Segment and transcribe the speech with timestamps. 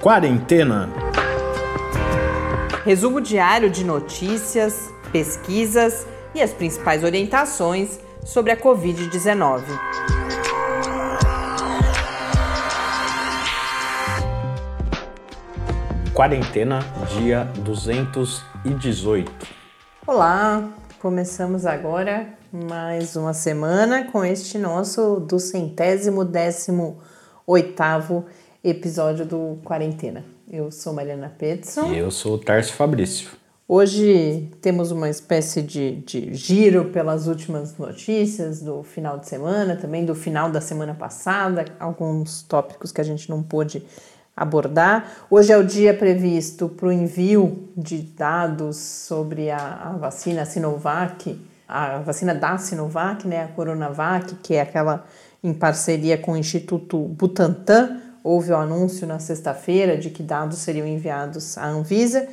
[0.00, 0.88] Quarentena.
[2.86, 9.62] Resumo diário de notícias, pesquisas e as principais orientações sobre a Covid-19.
[16.14, 16.78] Quarentena,
[17.18, 19.30] dia 218.
[20.06, 20.66] Olá,
[20.98, 27.02] começamos agora mais uma semana com este nosso do centésimo décimo
[27.46, 28.24] oitavo
[28.62, 30.24] episódio do Quarentena.
[30.50, 31.92] Eu sou Mariana Peterson.
[31.92, 33.30] E eu sou o Tarso Fabrício.
[33.66, 40.04] Hoje temos uma espécie de, de giro pelas últimas notícias do final de semana, também
[40.04, 43.84] do final da semana passada, alguns tópicos que a gente não pôde
[44.36, 45.24] abordar.
[45.30, 51.40] Hoje é o dia previsto para o envio de dados sobre a, a, vacina Sinovac,
[51.68, 55.06] a vacina da Sinovac, né, a Coronavac, que é aquela
[55.44, 58.00] em parceria com o Instituto Butantan.
[58.22, 62.28] Houve o anúncio na sexta-feira de que dados seriam enviados à Anvisa.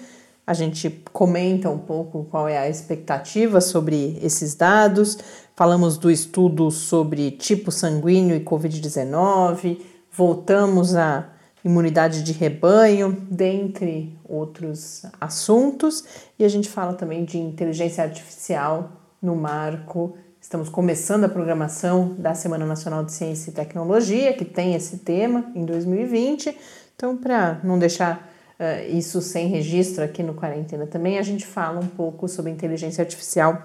[0.46, 5.18] A gente comenta um pouco qual é a expectativa sobre esses dados.
[5.56, 9.82] Falamos do estudo sobre tipo sanguíneo e Covid-19.
[10.12, 11.30] Voltamos à
[11.64, 16.04] imunidade de rebanho, dentre outros assuntos.
[16.40, 20.16] E a gente fala também de inteligência artificial no marco.
[20.48, 25.52] Estamos começando a programação da Semana Nacional de Ciência e Tecnologia, que tem esse tema
[25.54, 26.58] em 2020.
[26.96, 31.82] Então, para não deixar uh, isso sem registro aqui no Quarentena também, a gente fala
[31.82, 33.62] um pouco sobre inteligência artificial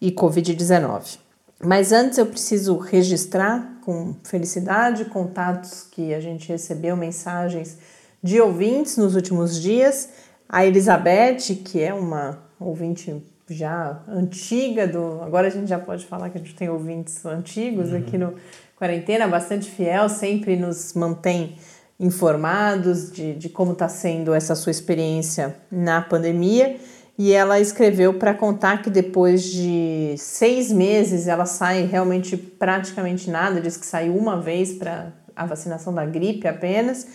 [0.00, 1.18] e Covid-19.
[1.62, 7.76] Mas antes eu preciso registrar com felicidade contatos que a gente recebeu, mensagens
[8.22, 10.08] de ouvintes nos últimos dias.
[10.48, 15.20] A Elizabeth, que é uma ouvinte já antiga do.
[15.22, 17.98] Agora a gente já pode falar que a gente tem ouvintes antigos uhum.
[17.98, 18.34] aqui no
[18.76, 21.56] Quarentena, bastante fiel, sempre nos mantém
[22.00, 26.76] informados de, de como está sendo essa sua experiência na pandemia.
[27.16, 33.60] E ela escreveu para contar que depois de seis meses ela sai realmente praticamente nada,
[33.60, 37.06] diz que saiu uma vez para a vacinação da gripe apenas.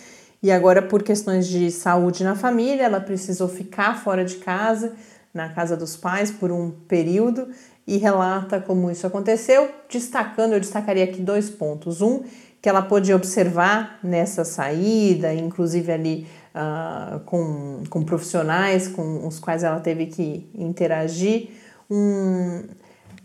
[0.42, 4.92] E agora, por questões de saúde na família, ela precisou ficar fora de casa,
[5.32, 7.48] na casa dos pais, por um período
[7.86, 12.02] e relata como isso aconteceu, destacando, eu destacaria aqui dois pontos.
[12.02, 12.22] Um,
[12.60, 19.62] que ela pôde observar nessa saída, inclusive ali uh, com, com profissionais com os quais
[19.62, 21.50] ela teve que interagir,
[21.88, 22.64] um,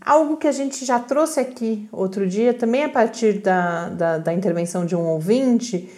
[0.00, 4.32] algo que a gente já trouxe aqui outro dia, também a partir da, da, da
[4.32, 5.90] intervenção de um ouvinte,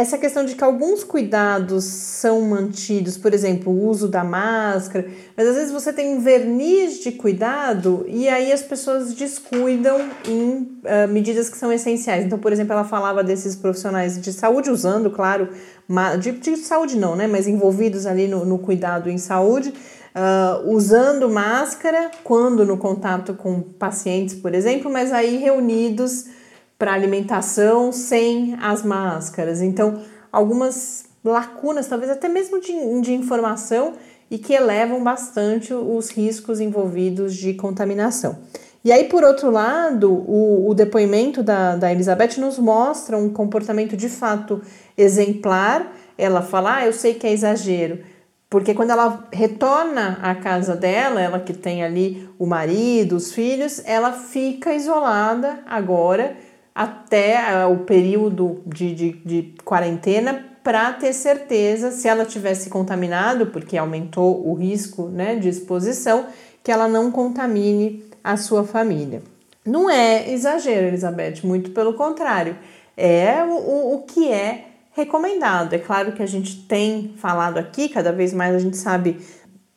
[0.00, 5.06] essa questão de que alguns cuidados são mantidos, por exemplo, o uso da máscara,
[5.36, 10.80] mas às vezes você tem um verniz de cuidado e aí as pessoas descuidam em
[10.84, 12.24] uh, medidas que são essenciais.
[12.24, 15.50] Então, por exemplo, ela falava desses profissionais de saúde usando, claro,
[16.18, 21.28] de, de saúde não, né, mas envolvidos ali no, no cuidado em saúde, uh, usando
[21.28, 26.39] máscara quando no contato com pacientes, por exemplo, mas aí reunidos
[26.80, 29.60] para alimentação sem as máscaras.
[29.60, 30.00] Então,
[30.32, 33.92] algumas lacunas, talvez até mesmo de, de informação,
[34.30, 38.38] e que elevam bastante os riscos envolvidos de contaminação.
[38.82, 43.94] E aí, por outro lado, o, o depoimento da, da Elizabeth nos mostra um comportamento
[43.94, 44.62] de fato
[44.96, 45.92] exemplar.
[46.16, 47.98] Ela fala: ah, eu sei que é exagero,
[48.48, 53.82] porque quando ela retorna à casa dela, ela que tem ali o marido, os filhos,
[53.84, 61.90] ela fica isolada agora até uh, o período de, de, de quarentena para ter certeza
[61.90, 66.26] se ela tivesse contaminado, porque aumentou o risco né, de exposição,
[66.62, 69.22] que ela não contamine a sua família.
[69.64, 72.56] Não é exagero, Elizabeth, muito pelo contrário,
[72.96, 75.72] é o, o que é recomendado.
[75.72, 79.18] É claro que a gente tem falado aqui, cada vez mais a gente sabe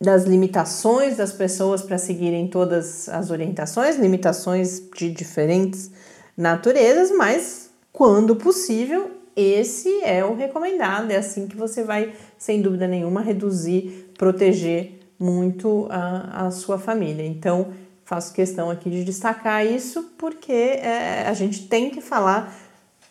[0.02, 5.92] das limitações das pessoas para seguirem todas as orientações, limitações de diferentes
[6.36, 11.12] naturezas, mas quando possível, esse é o recomendado.
[11.12, 17.26] É assim que você vai, sem dúvida nenhuma, reduzir, proteger muito a, a sua família.
[17.26, 17.74] Então,
[18.04, 22.54] faço questão aqui de destacar isso porque é, a gente tem que falar.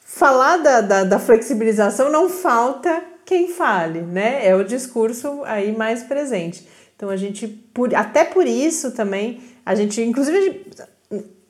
[0.04, 4.46] Falar da, da, da flexibilização não falta quem fale, né?
[4.46, 6.68] É o discurso aí mais presente.
[6.94, 10.66] Então a gente, por, até por isso também, a gente, inclusive,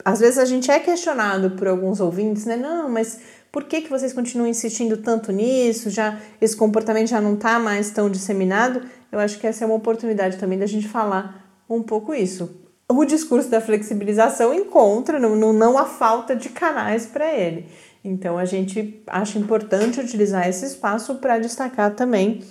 [0.04, 2.56] às vezes a gente é questionado por alguns ouvintes, né?
[2.56, 3.20] Não, mas
[3.50, 5.90] por que, que vocês continuam insistindo tanto nisso?
[5.90, 8.82] Já esse comportamento já não está mais tão disseminado?
[9.10, 12.62] Eu acho que essa é uma oportunidade também da gente falar um pouco isso.
[12.88, 17.66] O discurso da flexibilização encontra, não, não, não há falta de canais para ele.
[18.04, 22.42] Então a gente acha importante utilizar esse espaço para destacar também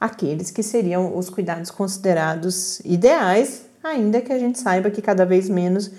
[0.00, 5.48] aqueles que seriam os cuidados considerados ideais, ainda que a gente saiba que cada vez
[5.48, 5.90] menos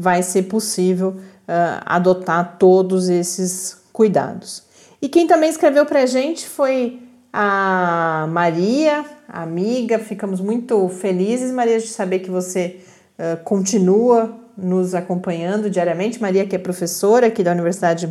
[0.00, 4.62] vai ser possível uh, adotar todos esses cuidados.
[5.02, 9.98] E quem também escreveu para a gente foi a Maria, amiga.
[9.98, 12.80] Ficamos muito felizes, Maria, de saber que você
[13.18, 16.20] uh, continua nos acompanhando diariamente.
[16.20, 18.10] Maria, que é professora aqui da Universidade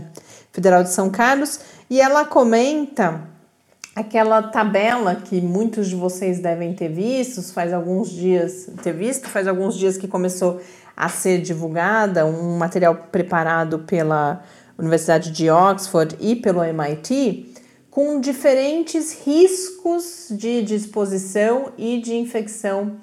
[0.51, 1.59] Federal de São Carlos,
[1.89, 3.21] e ela comenta
[3.99, 9.47] aquela tabela que muitos de vocês devem ter visto, faz alguns dias ter visto, faz
[9.47, 10.61] alguns dias que começou
[10.95, 14.41] a ser divulgada, um material preparado pela
[14.77, 17.53] Universidade de Oxford e pelo MIT,
[17.91, 22.97] com diferentes riscos de disposição e de infecção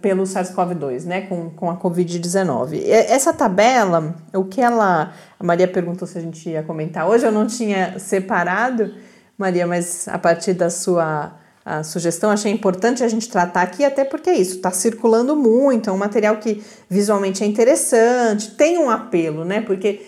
[0.00, 2.82] pelo SARS-CoV-2, né, com, com a Covid-19.
[2.86, 5.12] Essa tabela, o que ela.
[5.38, 8.94] A Maria perguntou se a gente ia comentar hoje, eu não tinha separado,
[9.38, 11.34] Maria, mas a partir da sua
[11.68, 15.90] a sugestão, achei importante a gente tratar aqui, até porque é isso, está circulando muito,
[15.90, 19.60] é um material que visualmente é interessante, tem um apelo, né?
[19.62, 20.06] Porque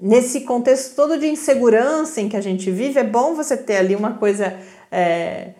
[0.00, 3.96] nesse contexto todo de insegurança em que a gente vive, é bom você ter ali
[3.96, 4.54] uma coisa
[4.92, 5.54] é,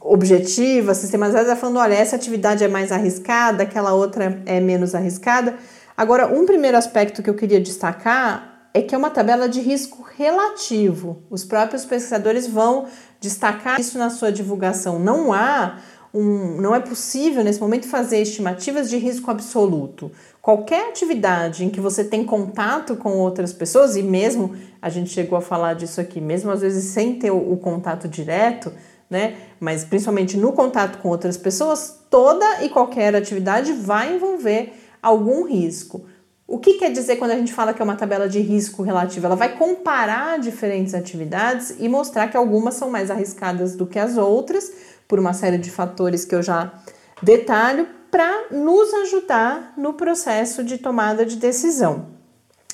[0.00, 5.54] objetiva, sistematizada, falando, olha, essa atividade é mais arriscada, aquela outra é menos arriscada.
[5.94, 10.06] Agora, um primeiro aspecto que eu queria destacar é que é uma tabela de risco
[10.18, 11.22] relativo.
[11.30, 12.84] Os próprios pesquisadores vão
[13.18, 14.98] destacar isso na sua divulgação.
[14.98, 15.78] Não há
[16.12, 20.12] um, não é possível nesse momento fazer estimativas de risco absoluto.
[20.42, 25.38] Qualquer atividade em que você tem contato com outras pessoas, e mesmo a gente chegou
[25.38, 28.70] a falar disso aqui, mesmo às vezes sem ter o, o contato direto,
[29.08, 29.36] né?
[29.58, 36.04] Mas principalmente no contato com outras pessoas, toda e qualquer atividade vai envolver algum risco.
[36.48, 39.26] O que quer dizer quando a gente fala que é uma tabela de risco relativo?
[39.26, 44.16] Ela vai comparar diferentes atividades e mostrar que algumas são mais arriscadas do que as
[44.16, 44.70] outras,
[45.08, 46.72] por uma série de fatores que eu já
[47.20, 52.06] detalho, para nos ajudar no processo de tomada de decisão.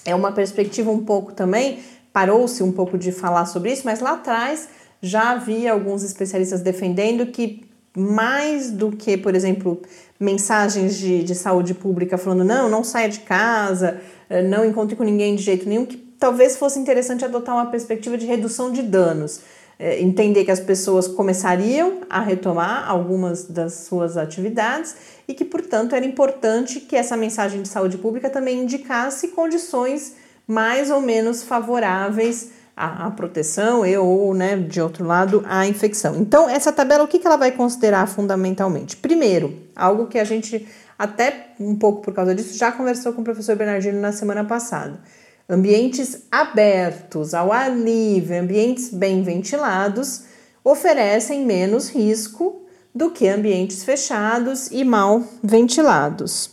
[0.05, 1.83] É uma perspectiva um pouco também,
[2.13, 4.69] parou-se um pouco de falar sobre isso, mas lá atrás
[5.01, 7.65] já havia alguns especialistas defendendo que
[7.97, 9.81] mais do que, por exemplo,
[10.23, 15.03] mensagens de, de saúde pública falando não, não saia de casa, eh, não encontre com
[15.03, 19.41] ninguém de jeito nenhum, que talvez fosse interessante adotar uma perspectiva de redução de danos.
[19.79, 24.95] É, entender que as pessoas começariam a retomar algumas das suas atividades
[25.27, 30.15] e que, portanto, era importante que essa mensagem de saúde pública também indicasse condições
[30.47, 36.17] mais ou menos favoráveis a proteção e ou, né, de outro lado, a infecção.
[36.17, 38.97] Então, essa tabela, o que, que ela vai considerar fundamentalmente?
[38.97, 40.67] Primeiro, algo que a gente,
[40.99, 45.01] até um pouco por causa disso, já conversou com o professor Bernardino na semana passada.
[45.49, 50.25] Ambientes abertos, ao ar livre, ambientes bem ventilados,
[50.65, 52.63] oferecem menos risco
[52.95, 56.51] do que ambientes fechados e mal ventilados.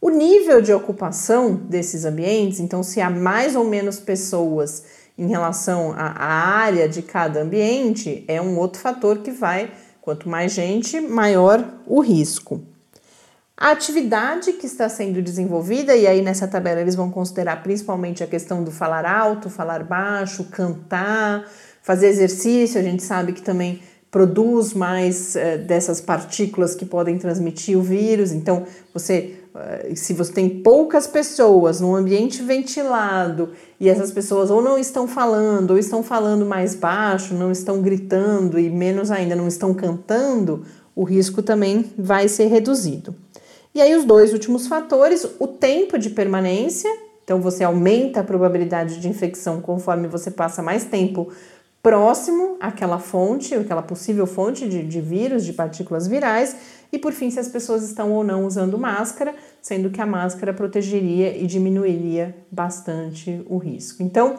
[0.00, 4.84] O nível de ocupação desses ambientes, então, se há mais ou menos pessoas
[5.16, 9.72] em relação à área de cada ambiente é um outro fator que vai,
[10.04, 12.60] quanto mais gente, maior o risco.
[13.56, 18.26] A atividade que está sendo desenvolvida, e aí nessa tabela eles vão considerar principalmente a
[18.26, 21.48] questão do falar alto, falar baixo, cantar,
[21.82, 23.80] fazer exercício, a gente sabe que também
[24.10, 28.30] produz mais é, dessas partículas que podem transmitir o vírus.
[28.30, 29.36] Então, você,
[29.94, 35.72] se você tem poucas pessoas num ambiente ventilado e essas pessoas ou não estão falando,
[35.72, 41.04] ou estão falando mais baixo, não estão gritando e menos ainda não estão cantando, o
[41.04, 43.14] risco também vai ser reduzido.
[43.72, 46.90] E aí, os dois últimos fatores: o tempo de permanência.
[47.22, 51.32] Então, você aumenta a probabilidade de infecção conforme você passa mais tempo
[51.84, 56.56] próximo àquela fonte, aquela possível fonte de, de vírus, de partículas virais,
[56.90, 60.54] e por fim, se as pessoas estão ou não usando máscara, sendo que a máscara
[60.54, 64.02] protegeria e diminuiria bastante o risco.
[64.02, 64.38] Então,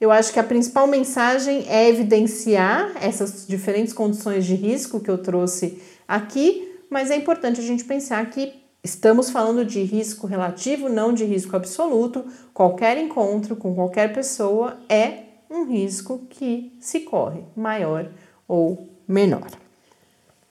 [0.00, 5.18] eu acho que a principal mensagem é evidenciar essas diferentes condições de risco que eu
[5.18, 11.12] trouxe aqui, mas é importante a gente pensar que estamos falando de risco relativo, não
[11.12, 12.24] de risco absoluto.
[12.52, 18.08] Qualquer encontro com qualquer pessoa é um risco que se corre, maior
[18.48, 19.46] ou menor.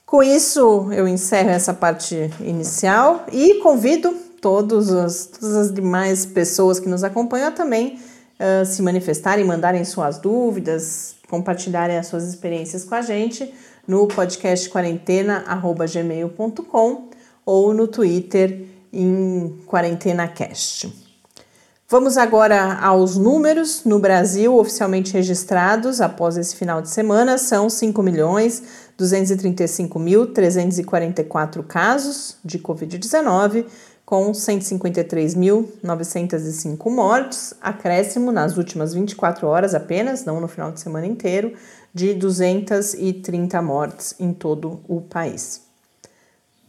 [0.05, 6.77] Com isso, eu encerro essa parte inicial e convido todos as, todas as demais pessoas
[6.79, 7.99] que nos acompanham a também
[8.39, 13.53] uh, se manifestarem, mandarem suas dúvidas, compartilharem as suas experiências com a gente
[13.87, 17.09] no podcast quarentena@gmail.com
[17.45, 21.10] ou no Twitter em quarentenacast.
[21.91, 23.83] Vamos agora aos números.
[23.83, 28.63] No Brasil, oficialmente registrados após esse final de semana, são 5 milhões
[28.97, 33.65] 235.344 casos de Covid-19,
[34.05, 41.51] com 153.905 mortes, acréscimo nas últimas 24 horas apenas, não no final de semana inteiro,
[41.93, 45.63] de 230 mortes em todo o país.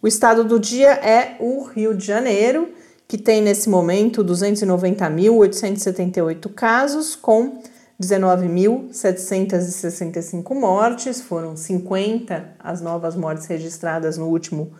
[0.02, 2.81] O estado do dia é o Rio de Janeiro
[3.12, 7.58] que tem nesse momento 290.878 casos, com
[8.00, 14.72] 19.765 mortes, foram 50 as novas mortes registradas no último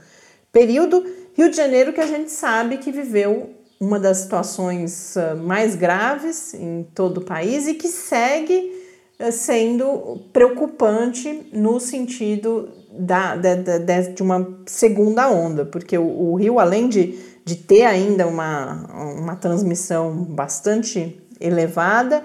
[0.50, 1.04] período.
[1.34, 6.54] Rio de Janeiro, que a gente sabe que viveu uma das situações ah, mais graves
[6.54, 8.72] em todo o país e que segue
[9.18, 16.34] ah, sendo preocupante no sentido da, de, de, de uma segunda onda, porque o, o
[16.34, 22.22] Rio, além de de ter ainda uma, uma transmissão bastante elevada,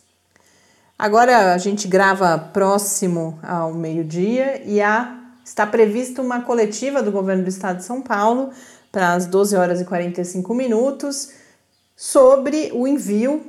[0.98, 5.14] Agora a gente grava próximo ao meio-dia e há,
[5.44, 8.52] está prevista uma coletiva do governo do estado de São Paulo
[8.94, 11.44] para as 12 horas e 45 minutos
[11.96, 13.42] sobre o envio,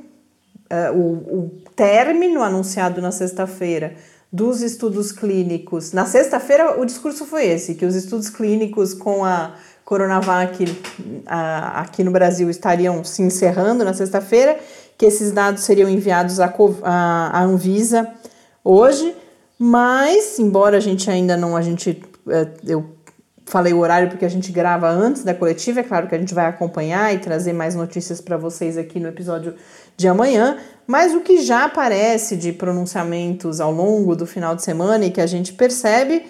[0.71, 3.95] uh, o, o término anunciado na sexta-feira
[4.31, 5.93] dos estudos clínicos.
[5.93, 10.65] Na sexta-feira, o discurso foi esse: que os estudos clínicos com a Coronavac
[11.25, 14.59] aqui no Brasil estariam se encerrando na sexta-feira,
[14.97, 18.05] que esses dados seriam enviados à, Anvisa
[18.63, 19.15] hoje,
[19.57, 22.96] mas, embora a gente ainda não, a gente, eh, eu
[23.47, 26.33] falei o horário porque a gente grava antes da coletiva, é claro que a gente
[26.33, 29.55] vai acompanhar e trazer mais notícias para vocês aqui no episódio
[29.95, 35.05] de amanhã, mas o que já aparece de pronunciamentos ao longo do final de semana
[35.05, 36.25] e que a gente percebe,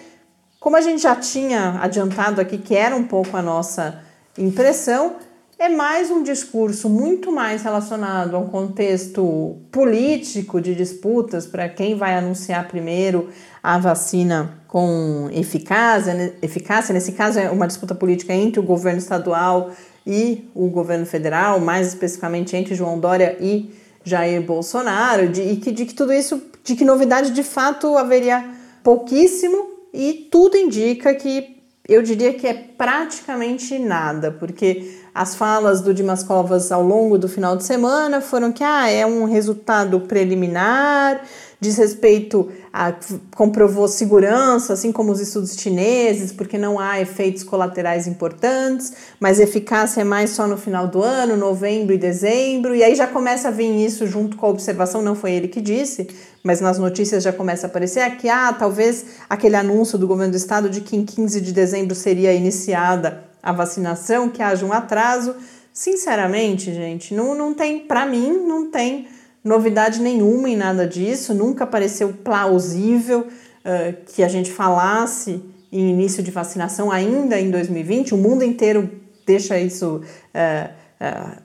[0.59, 3.99] como a gente já tinha adiantado aqui, que era um pouco a nossa
[4.37, 5.15] impressão,
[5.57, 11.95] é mais um discurso muito mais relacionado a um contexto político de disputas para quem
[11.95, 13.29] vai anunciar primeiro
[13.63, 16.93] a vacina com eficácia, eficácia.
[16.93, 19.71] Nesse caso, é uma disputa política entre o governo estadual
[20.05, 25.71] e o governo federal, mais especificamente entre João Dória e Jair Bolsonaro, de, e que,
[25.71, 28.45] de que tudo isso, de que novidade de fato haveria
[28.83, 31.57] pouquíssimo, e tudo indica que
[31.87, 37.27] eu diria que é praticamente nada, porque as falas do Dimas Covas ao longo do
[37.27, 41.21] final de semana foram que ah, é um resultado preliminar,
[41.59, 42.93] diz respeito a
[43.35, 50.01] comprovou segurança, assim como os estudos chineses, porque não há efeitos colaterais importantes, mas eficácia
[50.01, 53.51] é mais só no final do ano, novembro e dezembro, e aí já começa a
[53.51, 56.07] vir isso junto com a observação, não foi ele que disse,
[56.43, 60.37] mas nas notícias já começa a aparecer aqui, ah, talvez aquele anúncio do governo do
[60.37, 65.35] estado de que em 15 de dezembro seria iniciada a vacinação, que haja um atraso.
[65.73, 69.07] Sinceramente, gente, não, não tem, para mim, não tem
[69.47, 76.21] novidade nenhuma em nada disso, nunca pareceu plausível uh, que a gente falasse em início
[76.21, 78.13] de vacinação ainda em 2020.
[78.13, 78.89] O mundo inteiro
[79.25, 80.77] deixa isso, uh,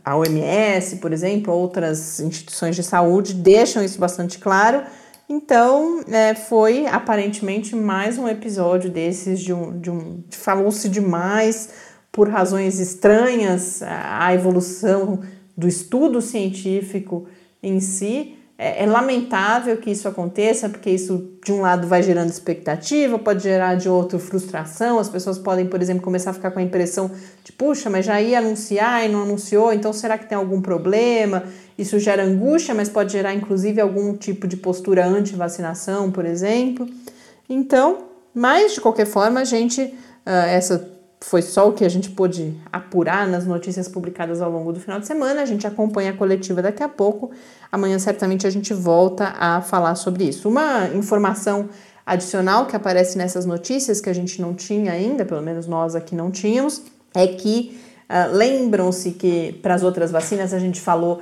[0.05, 4.83] a OMS, por exemplo, outras instituições de saúde deixam isso bastante claro.
[5.29, 9.79] Então, é, foi aparentemente mais um episódio desses de um.
[9.79, 11.71] De um Falou-se demais
[12.11, 15.21] por razões estranhas à evolução
[15.57, 17.27] do estudo científico
[17.63, 18.37] em si.
[18.59, 23.43] É, é, lamentável que isso aconteça, porque isso, de um lado, vai gerando expectativa, pode
[23.43, 25.01] gerar de outro frustração.
[25.01, 27.11] As pessoas podem, por exemplo, começar a ficar com a impressão
[27.43, 31.43] de, puxa, mas já ia anunciar e não anunciou, então será que tem algum problema?
[31.77, 36.87] Isso gera angústia, mas pode gerar, inclusive, algum tipo de postura anti-vacinação, por exemplo.
[37.49, 40.92] Então, mas de qualquer forma, a gente, uh, essa
[41.23, 44.99] foi só o que a gente pôde apurar nas notícias publicadas ao longo do final
[44.99, 45.43] de semana.
[45.43, 47.31] A gente acompanha a coletiva daqui a pouco.
[47.71, 50.49] Amanhã, certamente, a gente volta a falar sobre isso.
[50.49, 51.69] Uma informação
[52.05, 56.15] adicional que aparece nessas notícias, que a gente não tinha ainda, pelo menos nós aqui
[56.15, 56.83] não tínhamos,
[57.15, 61.21] é que uh, lembram-se que para as outras vacinas a gente falou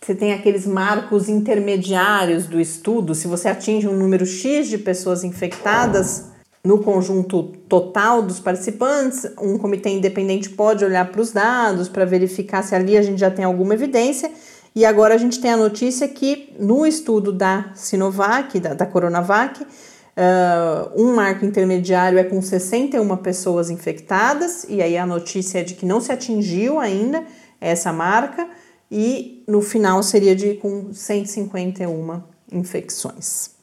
[0.00, 3.14] você tem aqueles marcos intermediários do estudo.
[3.14, 6.26] Se você atinge um número X de pessoas infectadas,
[6.64, 12.62] no conjunto total dos participantes, um comitê independente pode olhar para os dados para verificar
[12.62, 14.30] se ali a gente já tem alguma evidência.
[14.74, 19.62] E agora a gente tem a notícia que no estudo da Sinovac, da, da Coronavac,
[19.62, 25.74] uh, um marco intermediário é com 61 pessoas infectadas, e aí a notícia é de
[25.74, 27.22] que não se atingiu ainda
[27.60, 28.48] essa marca,
[28.90, 33.53] e no final seria de com 151 infecções.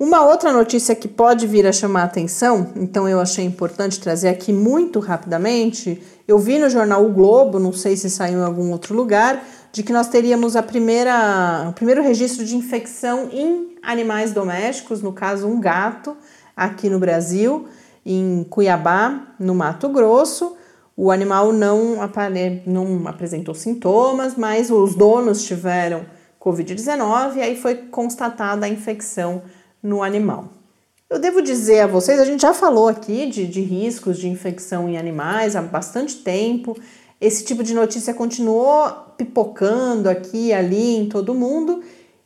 [0.00, 4.30] Uma outra notícia que pode vir a chamar a atenção, então eu achei importante trazer
[4.30, 6.00] aqui muito rapidamente.
[6.26, 9.82] Eu vi no jornal O Globo, não sei se saiu em algum outro lugar, de
[9.82, 15.46] que nós teríamos a primeira, o primeiro registro de infecção em animais domésticos, no caso
[15.46, 16.16] um gato,
[16.56, 17.68] aqui no Brasil,
[18.04, 20.56] em Cuiabá, no Mato Grosso.
[20.96, 22.62] O animal não, apare...
[22.64, 26.06] não apresentou sintomas, mas os donos tiveram
[26.40, 29.42] Covid-19 e aí foi constatada a infecção
[29.82, 30.48] no animal.
[31.08, 34.88] Eu devo dizer a vocês, a gente já falou aqui de, de riscos de infecção
[34.88, 36.76] em animais há bastante tempo.
[37.20, 41.82] Esse tipo de notícia continuou pipocando aqui e ali em todo mundo.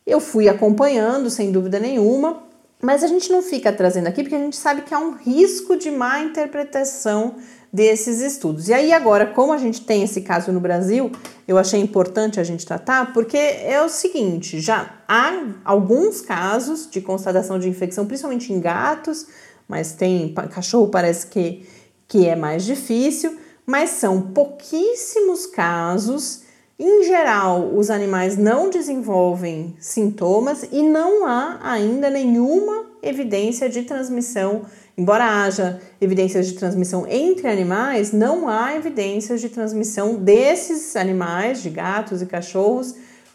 [0.06, 2.42] Eu fui acompanhando, sem dúvida nenhuma,
[2.80, 5.76] mas a gente não fica trazendo aqui porque a gente sabe que há um risco
[5.76, 7.36] de má interpretação
[7.74, 8.68] desses estudos.
[8.68, 11.10] E aí agora, como a gente tem esse caso no Brasil,
[11.48, 17.00] eu achei importante a gente tratar, porque é o seguinte, já há alguns casos de
[17.00, 19.26] constatação de infecção, principalmente em gatos,
[19.66, 21.66] mas tem cachorro parece que
[22.06, 26.42] que é mais difícil, mas são pouquíssimos casos.
[26.78, 34.62] Em geral, os animais não desenvolvem sintomas e não há ainda nenhuma evidência de transmissão
[34.96, 41.70] Embora haja evidências de transmissão entre animais, não há evidências de transmissão desses animais, de
[41.70, 42.94] gatos e cachorros,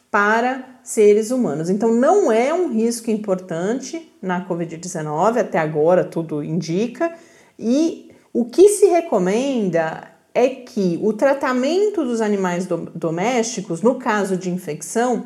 [0.10, 1.70] para seres humanos.
[1.70, 7.14] Então, não é um risco importante na Covid-19, até agora tudo indica,
[7.60, 14.50] e o que se recomenda é que o tratamento dos animais domésticos, no caso de
[14.50, 15.26] infecção,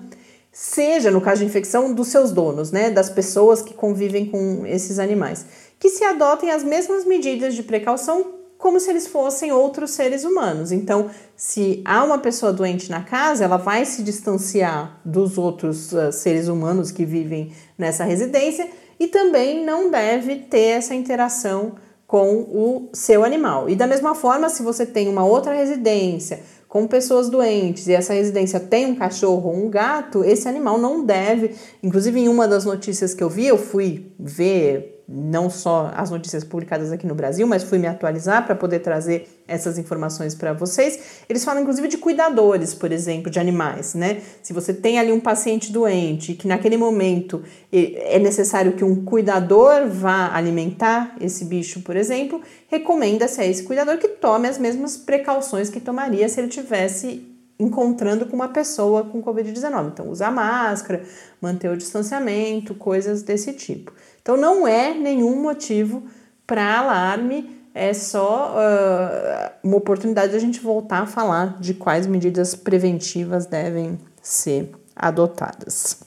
[0.53, 4.99] seja, no caso de infecção, dos seus donos, né, das pessoas que convivem com esses
[4.99, 5.45] animais
[5.79, 10.71] que se adotem as mesmas medidas de precaução como se eles fossem outros seres humanos.
[10.71, 16.13] Então, se há uma pessoa doente na casa, ela vai se distanciar dos outros uh,
[16.13, 21.73] seres humanos que vivem nessa residência e também não deve ter essa interação
[22.07, 23.69] com o seu animal.
[23.69, 26.39] E da mesma forma, se você tem uma outra residência
[26.73, 31.05] com pessoas doentes e essa residência tem um cachorro ou um gato, esse animal não
[31.05, 31.51] deve.
[31.83, 36.43] Inclusive, em uma das notícias que eu vi, eu fui ver não só as notícias
[36.43, 41.23] publicadas aqui no Brasil, mas fui me atualizar para poder trazer essas informações para vocês.
[41.27, 44.21] Eles falam inclusive de cuidadores, por exemplo, de animais, né?
[44.41, 49.87] Se você tem ali um paciente doente que naquele momento é necessário que um cuidador
[49.89, 55.69] vá alimentar esse bicho, por exemplo, recomenda-se a esse cuidador que tome as mesmas precauções
[55.69, 59.89] que tomaria se ele tivesse encontrando com uma pessoa com Covid-19.
[59.89, 61.03] Então, usar máscara,
[61.41, 63.93] manter o distanciamento, coisas desse tipo.
[64.23, 66.01] Então não é nenhum motivo
[66.47, 72.07] para alarme, é só uh, uma oportunidade de a gente voltar a falar de quais
[72.07, 75.99] medidas preventivas devem ser adotadas.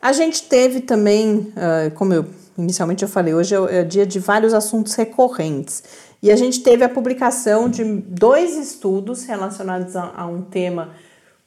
[0.00, 4.18] A gente teve também, uh, como eu inicialmente eu falei, hoje é, é dia de
[4.18, 5.82] vários assuntos recorrentes.
[6.22, 10.90] E a gente teve a publicação de dois estudos relacionados a, a um tema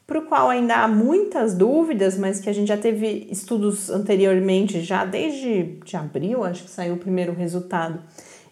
[0.05, 4.81] para o qual ainda há muitas dúvidas, mas que a gente já teve estudos anteriormente,
[4.81, 8.01] já desde de abril, acho que saiu o primeiro resultado,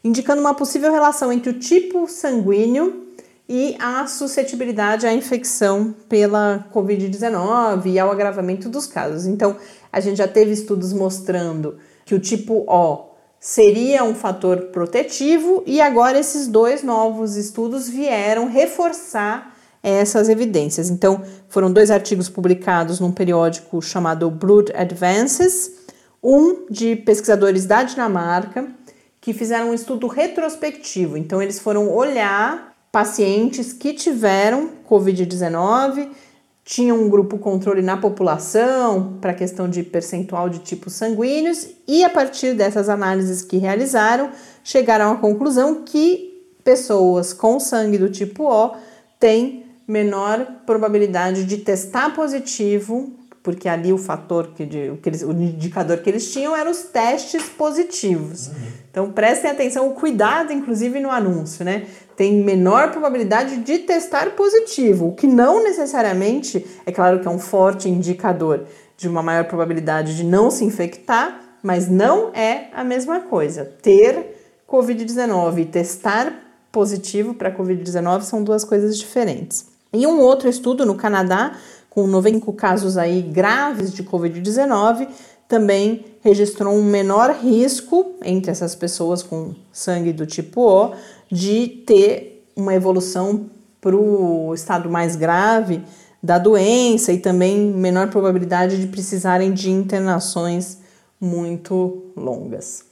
[0.04, 3.08] indicando uma possível relação entre o tipo sanguíneo
[3.48, 9.26] e a suscetibilidade à infecção pela Covid-19 e ao agravamento dos casos.
[9.26, 9.58] Então,
[9.92, 13.10] a gente já teve estudos mostrando que o tipo O
[13.40, 20.90] seria um fator protetivo e agora esses dois novos estudos vieram reforçar essas evidências.
[20.90, 25.72] Então, foram dois artigos publicados num periódico chamado Blood Advances,
[26.22, 28.68] um de pesquisadores da Dinamarca
[29.22, 31.18] que fizeram um estudo retrospectivo.
[31.18, 36.10] Então, eles foram olhar pacientes que tiveram Covid-19,
[36.64, 42.10] tinham um grupo controle na população para questão de percentual de tipos sanguíneos e a
[42.10, 44.30] partir dessas análises que realizaram,
[44.64, 46.30] chegaram à conclusão que
[46.64, 48.76] pessoas com sangue do tipo O
[49.20, 55.24] têm menor probabilidade de testar positivo, porque ali o fator que, de, o, que eles,
[55.24, 58.52] o indicador que eles tinham eram os testes positivos.
[58.92, 61.88] Então prestem atenção, o cuidado, inclusive no anúncio, né?
[62.16, 67.40] Tem menor probabilidade de testar positivo, o que não necessariamente, é claro que é um
[67.40, 73.22] forte indicador de uma maior probabilidade de não se infectar, mas não é a mesma
[73.22, 73.66] coisa.
[73.82, 74.36] Ter
[74.68, 76.32] Covid-19 e testar
[76.72, 79.79] positivo para Covid-19 são duas coisas diferentes.
[79.92, 81.54] E um outro estudo no Canadá,
[81.90, 85.08] com 95 casos aí graves de Covid-19,
[85.48, 90.94] também registrou um menor risco entre essas pessoas com sangue do tipo O
[91.32, 93.50] de ter uma evolução
[93.82, 95.82] para o estado mais grave
[96.22, 100.80] da doença e também menor probabilidade de precisarem de internações
[101.20, 102.84] muito longas.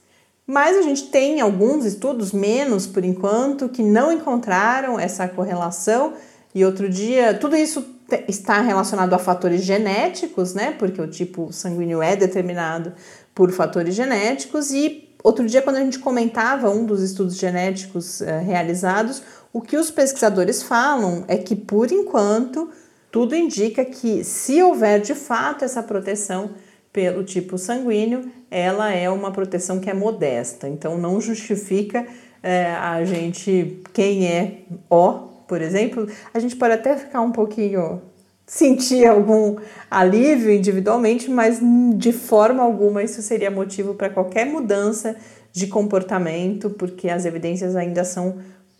[0.46, 6.14] Mas a gente tem alguns estudos, menos por enquanto, que não encontraram essa correlação.
[6.54, 7.84] E outro dia, tudo isso
[8.26, 10.74] está relacionado a fatores genéticos, né?
[10.78, 12.92] Porque o tipo sanguíneo é determinado
[13.34, 14.70] por fatores genéticos.
[14.72, 19.76] E outro dia, quando a gente comentava um dos estudos genéticos eh, realizados, o que
[19.76, 22.70] os pesquisadores falam é que, por enquanto,
[23.10, 26.50] tudo indica que, se houver de fato essa proteção,
[26.92, 32.06] pelo tipo sanguíneo, ela é uma proteção que é modesta, então não justifica
[32.42, 38.02] é, a gente, quem é O, por exemplo, a gente pode até ficar um pouquinho,
[38.46, 39.56] sentir algum
[39.90, 41.58] alívio individualmente, mas
[41.94, 45.16] de forma alguma isso seria motivo para qualquer mudança
[45.52, 48.36] de comportamento, porque as evidências ainda são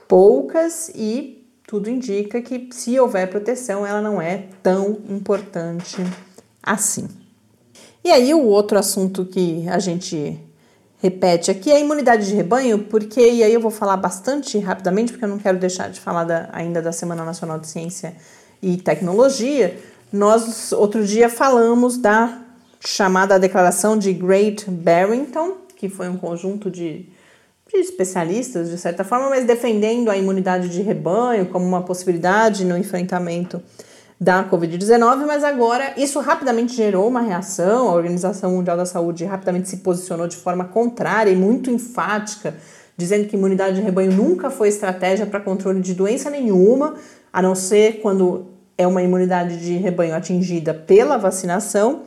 [0.07, 5.96] poucas e tudo indica que se houver proteção, ela não é tão importante
[6.62, 7.09] assim.
[8.04, 10.38] E aí, o outro assunto que a gente
[11.01, 15.13] repete aqui é a imunidade de rebanho, porque, e aí eu vou falar bastante rapidamente,
[15.13, 18.15] porque eu não quero deixar de falar da, ainda da Semana Nacional de Ciência
[18.61, 19.79] e Tecnologia.
[20.13, 22.39] Nós, outro dia, falamos da
[22.81, 27.09] chamada Declaração de Great Barrington, que foi um conjunto de,
[27.73, 32.77] de especialistas, de certa forma, mas defendendo a imunidade de rebanho como uma possibilidade no
[32.77, 33.63] enfrentamento
[34.20, 37.88] da Covid-19, mas agora isso rapidamente gerou uma reação.
[37.88, 42.54] A Organização Mundial da Saúde rapidamente se posicionou de forma contrária e muito enfática,
[42.96, 46.94] dizendo que imunidade de rebanho nunca foi estratégia para controle de doença nenhuma,
[47.33, 52.02] a não ser quando é uma imunidade de rebanho atingida pela vacinação.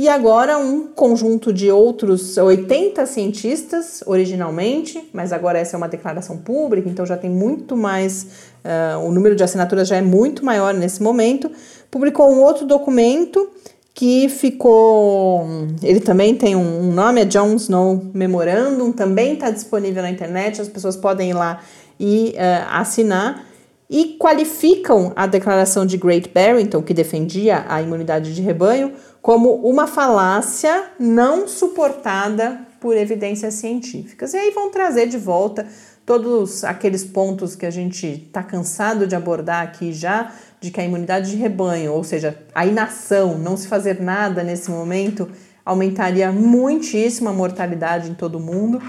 [0.00, 6.38] E agora um conjunto de outros 80 cientistas originalmente, mas agora essa é uma declaração
[6.38, 10.74] pública, então já tem muito mais, uh, o número de assinaturas já é muito maior
[10.74, 11.50] nesse momento,
[11.90, 13.50] publicou um outro documento
[13.92, 15.46] que ficou,
[15.82, 20.68] ele também tem um, nome, é John Snow Memorandum, também está disponível na internet, as
[20.68, 21.60] pessoas podem ir lá
[21.98, 23.44] e uh, assinar,
[23.90, 29.86] e qualificam a declaração de Great Barrington, que defendia a imunidade de rebanho, como uma
[29.86, 34.32] falácia não suportada por evidências científicas.
[34.32, 35.66] E aí vão trazer de volta
[36.04, 40.84] todos aqueles pontos que a gente está cansado de abordar aqui já, de que a
[40.84, 45.28] imunidade de rebanho, ou seja, a inação, não se fazer nada nesse momento,
[45.64, 48.82] aumentaria muitíssimo a mortalidade em todo mundo.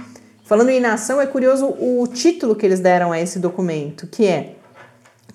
[0.44, 4.56] Falando em inação, é curioso o título que eles deram a esse documento, que é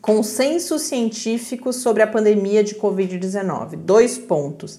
[0.01, 3.77] Consenso científico sobre a pandemia de Covid-19.
[3.77, 4.79] Dois pontos.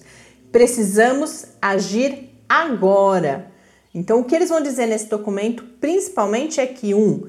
[0.50, 3.50] Precisamos agir agora.
[3.98, 7.26] Então, o que eles vão dizer nesse documento, principalmente, é que, um,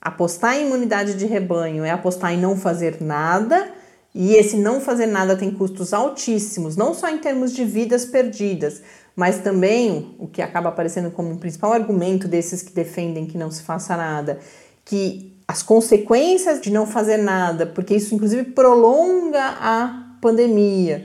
[0.00, 3.68] apostar em imunidade de rebanho é apostar em não fazer nada,
[4.14, 8.82] e esse não fazer nada tem custos altíssimos, não só em termos de vidas perdidas,
[9.16, 13.50] mas também o que acaba aparecendo como um principal argumento desses que defendem que não
[13.50, 14.38] se faça nada,
[14.84, 21.04] que as consequências de não fazer nada, porque isso inclusive prolonga a pandemia.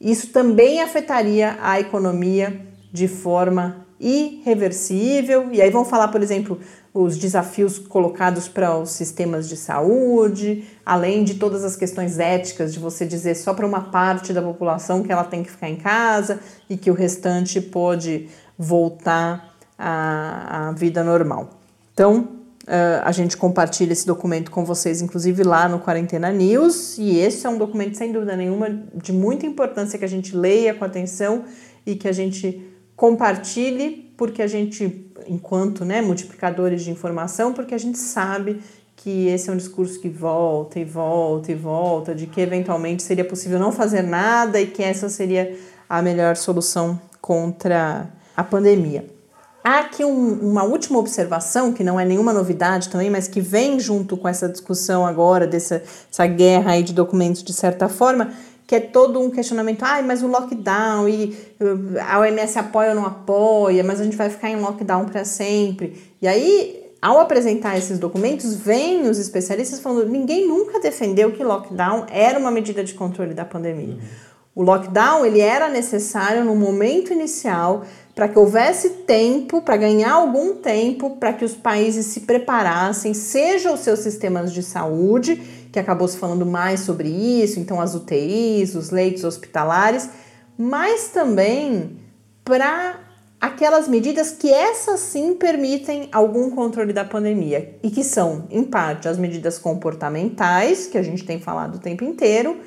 [0.00, 2.60] Isso também afetaria a economia
[2.92, 5.48] de forma irreversível.
[5.52, 6.60] E aí vão falar, por exemplo,
[6.92, 12.78] os desafios colocados para os sistemas de saúde, além de todas as questões éticas de
[12.78, 16.40] você dizer só para uma parte da população que ela tem que ficar em casa
[16.68, 21.50] e que o restante pode voltar à, à vida normal.
[21.92, 26.98] Então, Uh, a gente compartilha esse documento com vocês, inclusive lá no Quarentena News.
[26.98, 30.74] E esse é um documento, sem dúvida nenhuma, de muita importância que a gente leia
[30.74, 31.44] com atenção
[31.86, 32.62] e que a gente
[32.98, 38.60] compartilhe, porque a gente, enquanto né, multiplicadores de informação, porque a gente sabe
[38.96, 43.24] que esse é um discurso que volta e volta e volta, de que eventualmente seria
[43.24, 45.56] possível não fazer nada e que essa seria
[45.88, 49.06] a melhor solução contra a pandemia.
[49.62, 53.78] Há aqui um, uma última observação, que não é nenhuma novidade também, mas que vem
[53.78, 58.32] junto com essa discussão agora, dessa essa guerra aí de documentos, de certa forma,
[58.68, 62.96] que é todo um questionamento, ah, mas o lockdown, e uh, a OMS apoia ou
[62.96, 65.96] não apoia, mas a gente vai ficar em lockdown para sempre.
[66.20, 72.04] E aí, ao apresentar esses documentos, vêm os especialistas falando, ninguém nunca defendeu que lockdown
[72.10, 73.94] era uma medida de controle da pandemia.
[73.94, 74.28] Uhum.
[74.54, 80.56] O lockdown, ele era necessário no momento inicial para que houvesse tempo, para ganhar algum
[80.56, 85.40] tempo, para que os países se preparassem, seja os seus sistemas de saúde,
[85.78, 90.10] que acabou se falando mais sobre isso, então as UTIs, os leitos hospitalares,
[90.58, 92.00] mas também
[92.44, 92.98] para
[93.40, 99.06] aquelas medidas que essas sim permitem algum controle da pandemia e que são, em parte,
[99.06, 102.58] as medidas comportamentais, que a gente tem falado o tempo inteiro,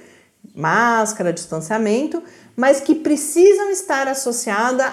[0.55, 2.23] máscara, distanciamento,
[2.55, 4.89] mas que precisam estar associada,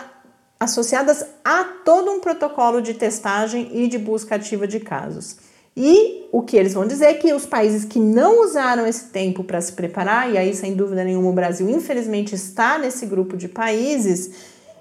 [0.58, 5.47] associadas a todo um protocolo de testagem e de busca ativa de casos.
[5.80, 9.44] E o que eles vão dizer é que os países que não usaram esse tempo
[9.44, 13.46] para se preparar, e aí sem dúvida nenhuma o Brasil infelizmente está nesse grupo de
[13.46, 14.28] países,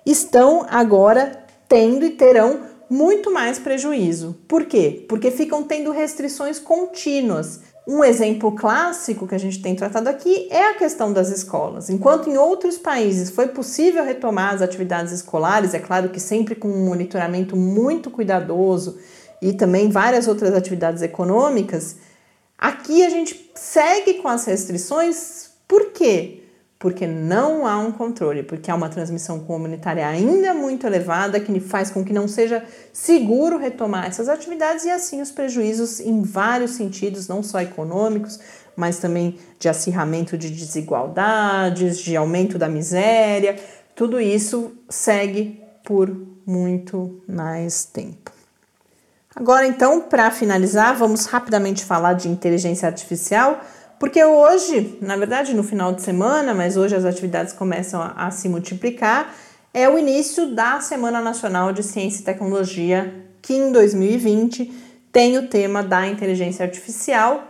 [0.04, 4.36] estão agora tendo e terão muito mais prejuízo.
[4.48, 5.06] Por quê?
[5.08, 7.60] Porque ficam tendo restrições contínuas.
[7.88, 11.92] Um exemplo clássico que a gente tem tratado aqui é a questão das escolas.
[11.92, 16.68] Enquanto em outros países foi possível retomar as atividades escolares, é claro que sempre com
[16.68, 18.98] um monitoramento muito cuidadoso
[19.42, 21.98] e também várias outras atividades econômicas,
[22.58, 26.44] aqui a gente segue com as restrições, por quê?
[26.80, 31.90] Porque não há um controle, porque há uma transmissão comunitária ainda muito elevada que faz
[31.90, 37.28] com que não seja seguro retomar essas atividades e assim os prejuízos em vários sentidos,
[37.28, 38.40] não só econômicos,
[38.76, 43.58] mas também de acirramento de desigualdades, de aumento da miséria,
[43.96, 48.37] tudo isso segue por muito mais tempo.
[49.40, 53.62] Agora, então, para finalizar, vamos rapidamente falar de inteligência artificial,
[54.00, 58.32] porque hoje, na verdade, no final de semana, mas hoje as atividades começam a, a
[58.32, 59.32] se multiplicar,
[59.72, 64.74] é o início da Semana Nacional de Ciência e Tecnologia, que em 2020
[65.12, 67.44] tem o tema da inteligência artificial.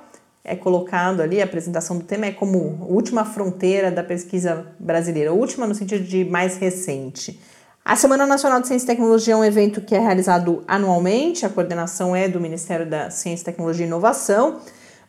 [0.43, 5.65] É colocado ali, a apresentação do tema é como última fronteira da pesquisa brasileira, última
[5.65, 7.39] no sentido de mais recente.
[7.87, 11.49] A Semana Nacional de Ciência e Tecnologia é um evento que é realizado anualmente, a
[11.49, 14.59] coordenação é do Ministério da Ciência, Tecnologia e Inovação,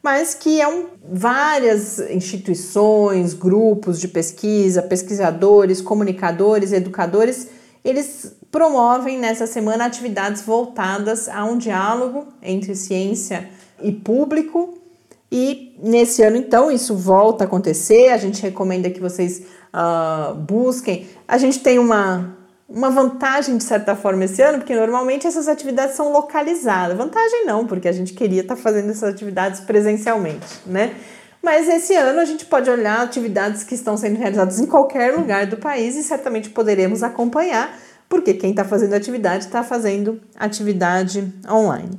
[0.00, 7.48] mas que é um, várias instituições, grupos de pesquisa, pesquisadores, comunicadores, educadores,
[7.84, 13.50] eles promovem nessa semana atividades voltadas a um diálogo entre ciência
[13.82, 14.78] e público.
[15.32, 18.10] E nesse ano, então, isso volta a acontecer.
[18.10, 19.42] A gente recomenda que vocês
[19.74, 21.08] uh, busquem.
[21.26, 22.37] A gente tem uma,
[22.68, 26.96] uma vantagem de certa forma esse ano, porque normalmente essas atividades são localizadas.
[26.96, 30.94] Vantagem não, porque a gente queria estar fazendo essas atividades presencialmente, né?
[31.42, 35.46] Mas esse ano a gente pode olhar atividades que estão sendo realizadas em qualquer lugar
[35.46, 37.74] do país e certamente poderemos acompanhar,
[38.08, 41.98] porque quem está fazendo atividade está fazendo atividade online.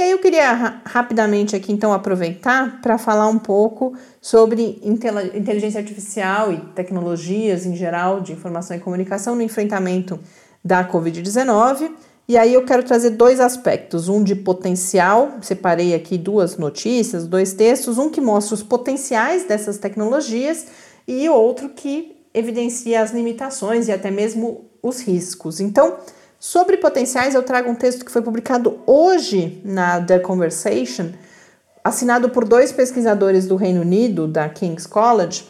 [0.00, 5.78] E aí eu queria ra rapidamente aqui então aproveitar para falar um pouco sobre inteligência
[5.78, 10.18] artificial e tecnologias em geral de informação e comunicação no enfrentamento
[10.64, 11.90] da Covid-19.
[12.26, 17.52] E aí eu quero trazer dois aspectos, um de potencial, separei aqui duas notícias, dois
[17.52, 20.64] textos, um que mostra os potenciais dessas tecnologias
[21.06, 25.60] e outro que evidencia as limitações e até mesmo os riscos.
[25.60, 25.98] Então,
[26.40, 31.10] Sobre potenciais, eu trago um texto que foi publicado hoje na The Conversation,
[31.84, 35.44] assinado por dois pesquisadores do Reino Unido, da King's College,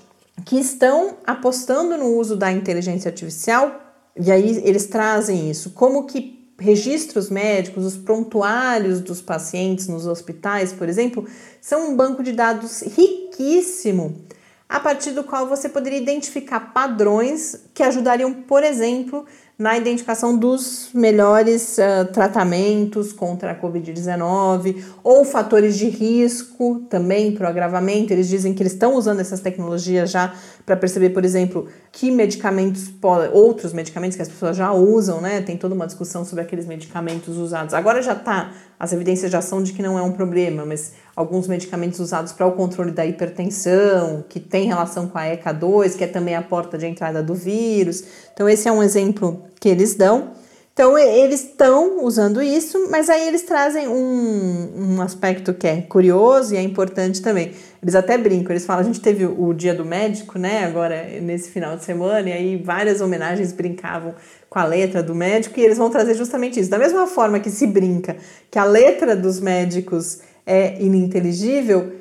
[0.45, 3.81] que estão apostando no uso da inteligência artificial,
[4.17, 10.73] e aí eles trazem isso, como que registros médicos, os prontuários dos pacientes nos hospitais,
[10.73, 11.25] por exemplo,
[11.61, 14.25] são um banco de dados riquíssimo,
[14.69, 19.25] a partir do qual você poderia identificar padrões que ajudariam, por exemplo,
[19.61, 27.47] na identificação dos melhores uh, tratamentos contra a Covid-19 ou fatores de risco também para
[27.47, 28.11] o agravamento.
[28.11, 30.33] Eles dizem que eles estão usando essas tecnologias já
[30.65, 32.91] para perceber, por exemplo, que medicamentos,
[33.35, 35.43] outros medicamentos que as pessoas já usam, né?
[35.43, 37.75] Tem toda uma discussão sobre aqueles medicamentos usados.
[37.75, 41.47] Agora já está, as evidências já são de que não é um problema, mas alguns
[41.47, 46.07] medicamentos usados para o controle da hipertensão, que tem relação com a ECA2, que é
[46.07, 48.05] também a porta de entrada do vírus.
[48.41, 50.31] Então, esse é um exemplo que eles dão.
[50.73, 56.55] Então, eles estão usando isso, mas aí eles trazem um, um aspecto que é curioso
[56.55, 57.53] e é importante também.
[57.83, 61.51] Eles até brincam, eles falam, a gente teve o Dia do Médico, né, agora nesse
[61.51, 64.15] final de semana, e aí várias homenagens brincavam
[64.49, 66.71] com a letra do médico, e eles vão trazer justamente isso.
[66.71, 68.17] Da mesma forma que se brinca
[68.51, 71.93] que a letra dos médicos é ininteligível,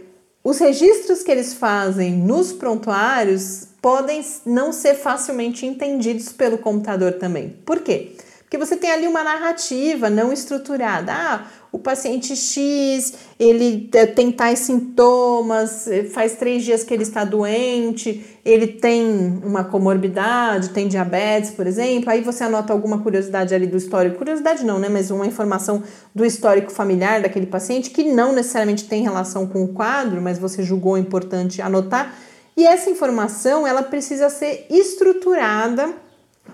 [0.50, 7.50] os registros que eles fazem nos prontuários podem não ser facilmente entendidos pelo computador também.
[7.64, 8.14] Por quê?
[8.50, 11.14] Porque você tem ali uma narrativa não estruturada.
[11.14, 18.26] Ah, o paciente X, ele tem tais sintomas, faz três dias que ele está doente,
[18.44, 22.10] ele tem uma comorbidade, tem diabetes, por exemplo.
[22.10, 24.18] Aí você anota alguma curiosidade ali do histórico.
[24.18, 24.90] Curiosidade não, né?
[24.90, 25.84] Mas uma informação
[26.16, 30.64] do histórico familiar daquele paciente que não necessariamente tem relação com o quadro, mas você
[30.64, 32.16] julgou importante anotar.
[32.58, 35.94] E essa informação, ela precisa ser estruturada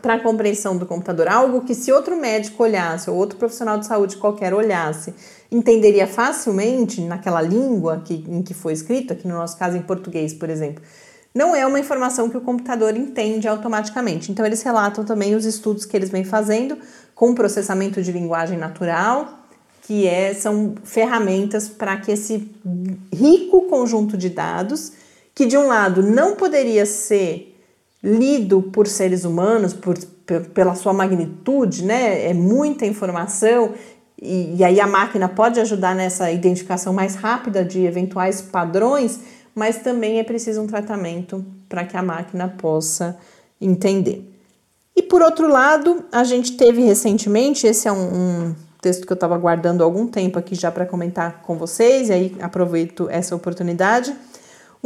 [0.01, 3.85] para a compreensão do computador, algo que se outro médico olhasse ou outro profissional de
[3.85, 5.13] saúde qualquer olhasse,
[5.51, 10.33] entenderia facilmente naquela língua que, em que foi escrito, aqui no nosso caso em português,
[10.33, 10.83] por exemplo,
[11.33, 14.31] não é uma informação que o computador entende automaticamente.
[14.31, 16.77] Então eles relatam também os estudos que eles vêm fazendo
[17.13, 19.39] com processamento de linguagem natural,
[19.81, 22.49] que é, são ferramentas para que esse
[23.13, 24.93] rico conjunto de dados,
[25.33, 27.54] que de um lado não poderia ser
[28.05, 29.97] lido por seres humanos, por,
[30.53, 32.29] pela sua magnitude, né?
[32.29, 33.73] É muita informação
[34.21, 39.19] e, e, aí a máquina pode ajudar nessa identificação mais rápida de eventuais padrões,
[39.53, 43.17] mas também é preciso um tratamento para que a máquina possa
[43.59, 44.31] entender.
[44.95, 47.97] E por outro lado, a gente teve recentemente, esse é um,
[48.49, 52.07] um texto que eu estava guardando há algum tempo aqui já para comentar com vocês,
[52.09, 54.15] e aí aproveito essa oportunidade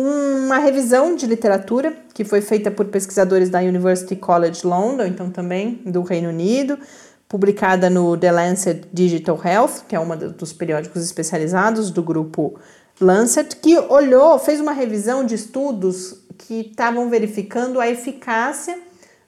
[0.02, 5.82] uma revisão de literatura que foi feita por pesquisadores da University College London, então também
[5.86, 6.80] do Reino Unido,
[7.28, 12.58] publicada no The Lancet Digital Health, que é um dos periódicos especializados do grupo
[13.02, 18.80] Lancet, que olhou, fez uma revisão de estudos que estavam verificando a eficácia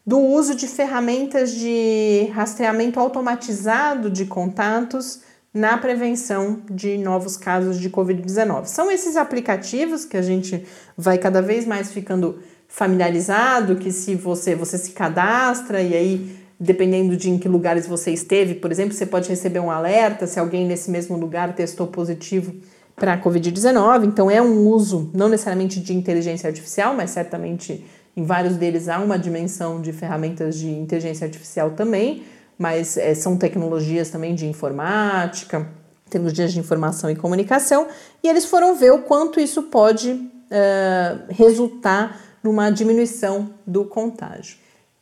[0.07, 5.19] do uso de ferramentas de rastreamento automatizado de contatos
[5.53, 8.65] na prevenção de novos casos de Covid-19.
[8.65, 10.65] São esses aplicativos que a gente
[10.97, 17.17] vai cada vez mais ficando familiarizado, que se você, você se cadastra e aí, dependendo
[17.17, 20.65] de em que lugares você esteve, por exemplo, você pode receber um alerta se alguém
[20.65, 22.53] nesse mesmo lugar testou positivo
[22.95, 24.05] para a Covid-19.
[24.05, 27.83] Então, é um uso não necessariamente de inteligência artificial, mas certamente
[28.15, 32.23] em vários deles há uma dimensão de ferramentas de inteligência artificial também
[32.61, 35.67] mas é, são tecnologias também de informática,
[36.07, 37.87] tecnologias de informação e comunicação,
[38.23, 44.57] e eles foram ver o quanto isso pode uh, resultar numa diminuição do contágio.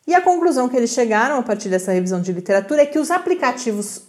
[0.08, 3.12] E a conclusão que eles chegaram a partir dessa revisão de literatura é que os
[3.12, 4.04] aplicativos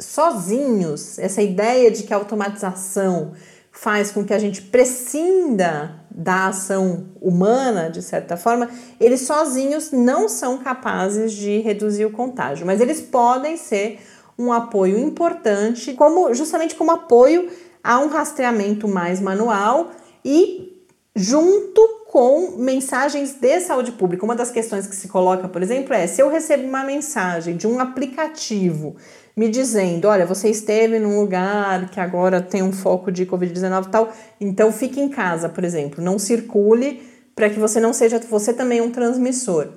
[0.00, 3.34] sozinhos, essa ideia de que a automatização
[3.74, 10.28] faz com que a gente prescinda da ação humana, de certa forma, eles sozinhos não
[10.28, 13.98] são capazes de reduzir o contágio, mas eles podem ser
[14.38, 17.50] um apoio importante, como justamente como apoio
[17.82, 19.90] a um rastreamento mais manual
[20.24, 20.72] e
[21.14, 24.24] junto com mensagens de saúde pública.
[24.24, 27.66] Uma das questões que se coloca, por exemplo, é se eu recebo uma mensagem de
[27.66, 28.96] um aplicativo
[29.36, 33.90] me dizendo: olha, você esteve num lugar que agora tem um foco de Covid-19 e
[33.90, 37.02] tal, então fique em casa, por exemplo, não circule
[37.34, 39.68] para que você não seja você também um transmissor.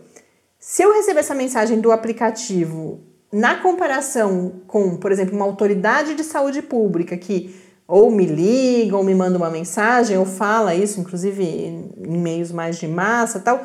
[0.60, 3.00] Se eu receber essa mensagem do aplicativo
[3.32, 7.56] na comparação com, por exemplo, uma autoridade de saúde pública que
[7.88, 12.78] ou me liga ou me manda uma mensagem ou fala isso, inclusive em meios mais
[12.78, 13.64] de massa tal,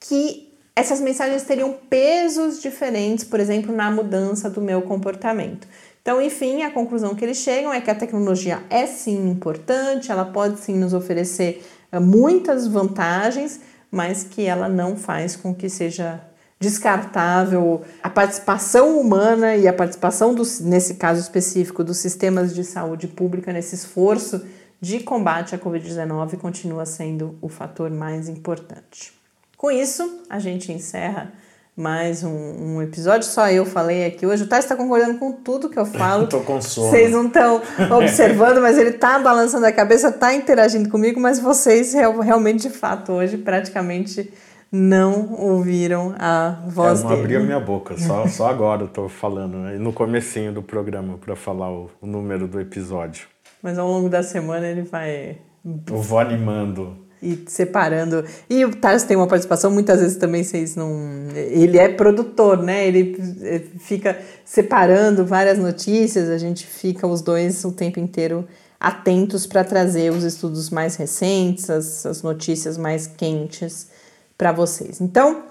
[0.00, 0.47] que
[0.78, 5.66] essas mensagens teriam pesos diferentes, por exemplo, na mudança do meu comportamento.
[6.00, 10.24] Então, enfim, a conclusão que eles chegam é que a tecnologia é sim importante, ela
[10.24, 13.60] pode sim nos oferecer eh, muitas vantagens,
[13.90, 16.20] mas que ela não faz com que seja
[16.60, 23.08] descartável a participação humana e a participação, do, nesse caso específico, dos sistemas de saúde
[23.08, 24.46] pública nesse esforço
[24.80, 29.17] de combate à Covid-19 continua sendo o fator mais importante.
[29.58, 31.32] Com isso, a gente encerra
[31.76, 33.26] mais um, um, episódio.
[33.26, 34.44] Só eu falei aqui hoje.
[34.44, 36.28] O Tais está concordando com tudo que eu falo.
[36.30, 36.88] Tô com sono.
[36.88, 37.60] Vocês não estão
[37.98, 43.10] observando, mas ele está balançando a cabeça, está interagindo comigo, mas vocês realmente, de fato,
[43.10, 44.32] hoje praticamente
[44.70, 49.08] não ouviram a voz eu não abri a minha boca, só, só agora eu tô
[49.08, 49.78] falando, né?
[49.78, 53.26] no comecinho do programa para falar o, o número do episódio.
[53.60, 55.38] Mas ao longo da semana ele vai...
[55.64, 58.24] Eu vou animando e separando.
[58.48, 60.92] E o Tarso tem uma participação, muitas vezes também vocês não.
[61.34, 62.86] Ele é produtor, né?
[62.86, 68.46] Ele eh, fica separando várias notícias, a gente fica os dois o tempo inteiro
[68.80, 73.88] atentos para trazer os estudos mais recentes, as, as notícias mais quentes
[74.36, 75.00] para vocês.
[75.00, 75.42] Então,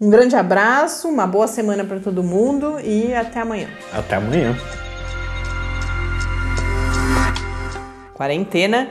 [0.00, 3.68] um grande abraço, uma boa semana para todo mundo e até amanhã.
[3.92, 4.56] Até amanhã.
[8.12, 8.90] Quarentena